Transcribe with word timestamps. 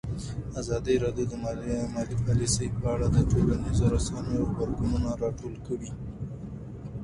ازادي 0.61 0.95
راډیو 1.03 1.25
د 1.29 1.33
مالي 1.43 2.17
پالیسي 2.25 2.67
په 2.79 2.85
اړه 2.93 3.07
د 3.11 3.17
ټولنیزو 3.31 3.85
رسنیو 3.95 4.43
غبرګونونه 4.49 5.09
راټول 5.23 5.55
کړي. 5.67 5.89